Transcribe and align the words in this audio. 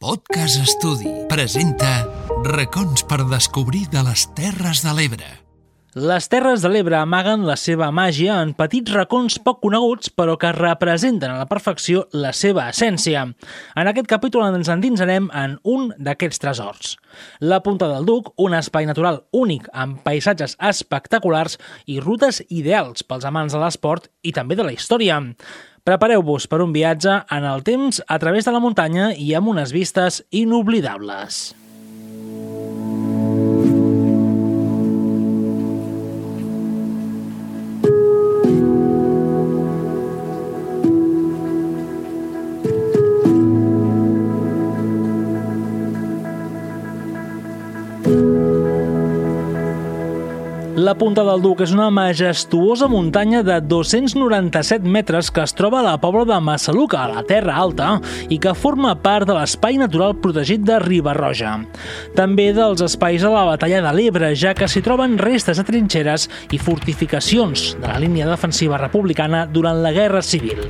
Podcast 0.00 0.56
Estudi 0.56 1.10
presenta 1.28 1.90
Racons 2.46 3.04
per 3.04 3.18
descobrir 3.28 3.82
de 3.92 4.00
les 4.06 4.24
Terres 4.32 4.80
de 4.80 4.96
l'Ebre. 4.96 5.28
Les 5.98 6.28
Terres 6.30 6.62
de 6.62 6.68
l'Ebre 6.70 6.94
amaguen 7.00 7.42
la 7.42 7.56
seva 7.58 7.88
màgia 7.90 8.36
en 8.44 8.52
petits 8.54 8.92
racons 8.94 9.40
poc 9.42 9.58
coneguts 9.64 10.12
però 10.14 10.36
que 10.38 10.52
representen 10.54 11.32
a 11.32 11.40
la 11.40 11.48
perfecció 11.50 12.04
la 12.14 12.30
seva 12.30 12.68
essència. 12.70 13.24
En 13.74 13.90
aquest 13.90 14.06
capítol 14.06 14.46
ens 14.46 14.70
endinsarem 14.70 15.26
en 15.34 15.58
un 15.66 15.90
d'aquests 15.98 16.38
tresors. 16.44 16.94
La 17.42 17.58
Punta 17.66 17.90
del 17.90 18.06
Duc, 18.06 18.30
un 18.38 18.54
espai 18.54 18.86
natural 18.86 19.24
únic 19.34 19.66
amb 19.74 19.98
paisatges 20.06 20.54
espectaculars 20.62 21.58
i 21.90 21.98
rutes 21.98 22.38
ideals 22.46 23.02
pels 23.02 23.26
amants 23.26 23.58
de 23.58 23.58
l'esport 23.58 24.06
i 24.22 24.30
també 24.30 24.54
de 24.54 24.70
la 24.70 24.76
història. 24.78 25.18
Prepareu-vos 25.82 26.46
per 26.46 26.62
un 26.62 26.70
viatge 26.70 27.24
en 27.34 27.50
el 27.50 27.66
temps 27.66 27.98
a 28.06 28.22
través 28.22 28.46
de 28.46 28.54
la 28.54 28.62
muntanya 28.62 29.10
i 29.10 29.34
amb 29.34 29.50
unes 29.50 29.74
vistes 29.74 30.22
inoblidables. 30.30 31.48
La 50.76 50.92
Punta 50.94 51.24
del 51.26 51.40
Duc 51.42 51.64
és 51.64 51.72
una 51.74 51.88
majestuosa 51.90 52.86
muntanya 52.88 53.40
de 53.42 53.56
297 53.66 54.86
metres 54.86 55.30
que 55.34 55.42
es 55.42 55.54
troba 55.58 55.80
a 55.80 55.86
la 55.86 55.96
pobla 55.98 56.22
de 56.28 56.36
Massaluca, 56.46 57.00
a 57.02 57.16
la 57.16 57.24
Terra 57.26 57.56
Alta, 57.58 57.88
i 58.30 58.38
que 58.38 58.54
forma 58.54 58.92
part 59.02 59.26
de 59.26 59.34
l'espai 59.34 59.80
natural 59.80 60.14
protegit 60.22 60.62
de 60.66 60.78
Ribarroja. 60.84 61.56
També 62.14 62.50
dels 62.54 62.84
espais 62.86 63.24
de 63.26 63.32
la 63.34 63.48
batalla 63.48 63.82
de 63.88 63.96
l'Ebre, 63.96 64.30
ja 64.38 64.54
que 64.54 64.68
s'hi 64.70 64.84
troben 64.86 65.18
restes 65.18 65.58
de 65.58 65.66
trinxeres 65.66 66.28
i 66.54 66.62
fortificacions 66.62 67.74
de 67.80 67.88
la 67.88 67.98
línia 67.98 68.30
defensiva 68.30 68.78
republicana 68.78 69.46
durant 69.50 69.82
la 69.82 69.92
Guerra 69.96 70.22
Civil. 70.22 70.68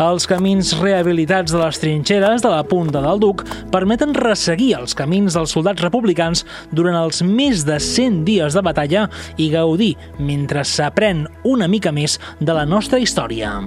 Els 0.00 0.24
camins 0.24 0.70
rehabilitats 0.80 1.52
de 1.52 1.58
les 1.60 1.76
trinxeres 1.76 2.40
de 2.40 2.48
la 2.48 2.62
Punta 2.64 3.02
del 3.04 3.20
Duc 3.20 3.42
permeten 3.74 4.14
resseguir 4.16 4.70
els 4.78 4.96
camins 4.96 5.36
dels 5.36 5.52
soldats 5.52 5.84
republicans 5.84 6.46
durant 6.72 6.96
els 7.02 7.20
més 7.20 7.66
de 7.68 7.76
100 7.76 8.24
dies 8.24 8.56
de 8.56 8.64
batalla 8.64 9.04
i 9.36 9.50
gaudir 9.52 9.92
mentre 10.16 10.64
s'aprèn 10.64 11.26
una 11.44 11.68
mica 11.68 11.92
més 11.92 12.16
de 12.40 12.56
la 12.56 12.64
nostra 12.64 13.02
història. 13.04 13.58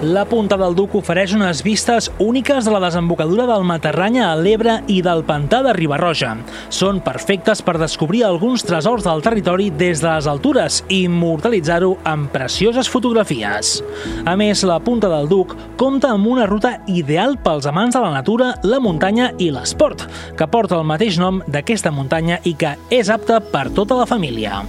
La 0.00 0.24
Punta 0.24 0.56
del 0.56 0.72
Duc 0.72 0.94
ofereix 0.96 1.34
unes 1.36 1.58
vistes 1.60 2.06
úniques 2.24 2.64
de 2.64 2.72
la 2.72 2.78
desembocadura 2.80 3.44
del 3.44 3.66
Matarranya 3.68 4.30
a 4.30 4.38
l'Ebre 4.38 4.78
i 4.88 5.02
del 5.04 5.20
pantà 5.28 5.58
de 5.60 5.74
Ribarroja. 5.76 6.30
Són 6.72 7.02
perfectes 7.04 7.60
per 7.60 7.74
descobrir 7.76 8.22
alguns 8.24 8.64
tresors 8.64 9.04
del 9.04 9.20
territori 9.20 9.68
des 9.68 10.00
de 10.00 10.08
les 10.08 10.30
altures 10.30 10.80
i 10.88 11.02
immortalitzar-ho 11.04 11.92
amb 12.08 12.32
precioses 12.32 12.88
fotografies. 12.88 13.76
A 14.24 14.38
més, 14.40 14.64
la 14.64 14.80
Punta 14.80 15.12
del 15.12 15.28
Duc 15.28 15.52
compta 15.76 16.14
amb 16.16 16.32
una 16.32 16.48
ruta 16.48 16.78
ideal 16.88 17.36
pels 17.44 17.68
amants 17.68 17.92
de 17.92 18.00
la 18.00 18.16
natura, 18.16 18.54
la 18.64 18.80
muntanya 18.80 19.34
i 19.36 19.52
l'esport, 19.52 20.08
que 20.32 20.48
porta 20.48 20.80
el 20.80 20.88
mateix 20.88 21.20
nom 21.20 21.44
d'aquesta 21.44 21.92
muntanya 21.92 22.40
i 22.48 22.56
que 22.56 22.78
és 22.88 23.12
apta 23.12 23.44
per 23.52 23.68
tota 23.76 24.00
la 24.00 24.08
família. 24.08 24.64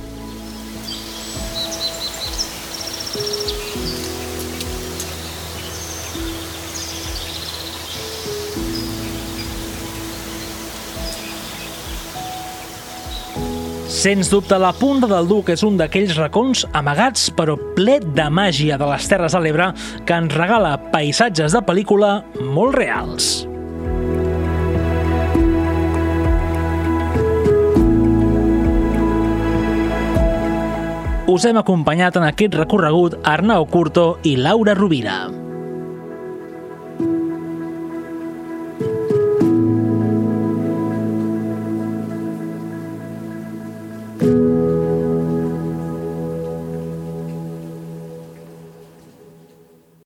Sens 13.92 14.30
dubte, 14.32 14.56
la 14.56 14.72
Punta 14.72 15.04
del 15.12 15.28
Duc 15.28 15.50
és 15.52 15.66
un 15.68 15.76
d'aquells 15.76 16.14
racons 16.16 16.62
amagats 16.80 17.26
però 17.36 17.58
ple 17.76 17.98
de 18.00 18.28
màgia 18.32 18.78
de 18.80 18.88
les 18.88 19.08
Terres 19.12 19.36
de 19.36 19.42
l'Ebre 19.44 19.68
que 20.08 20.16
ens 20.16 20.32
regala 20.32 20.78
paisatges 20.94 21.52
de 21.52 21.60
pel·lícula 21.68 22.14
molt 22.40 22.78
reals. 22.80 23.28
Us 31.28 31.44
hem 31.52 31.60
acompanyat 31.60 32.16
en 32.16 32.32
aquest 32.32 32.56
recorregut 32.64 33.20
Arnau 33.28 33.68
Curto 33.68 34.08
i 34.24 34.38
Laura 34.40 34.80
Rovira. 34.80 35.41